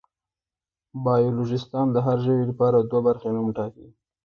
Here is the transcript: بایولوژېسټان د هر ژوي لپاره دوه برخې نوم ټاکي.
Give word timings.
بایولوژېسټان 1.03 1.87
د 1.91 1.97
هر 2.05 2.17
ژوي 2.25 2.43
لپاره 2.51 2.77
دوه 2.79 3.01
برخې 3.07 3.27
نوم 3.35 3.47
ټاکي. 3.57 3.87